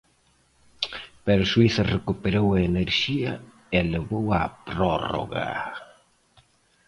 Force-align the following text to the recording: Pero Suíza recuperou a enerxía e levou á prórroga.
Pero 1.25 1.49
Suíza 1.51 1.91
recuperou 1.95 2.47
a 2.53 2.63
enerxía 2.69 3.33
e 3.77 3.79
levou 3.93 4.25
á 4.39 4.41
prórroga. 4.69 5.49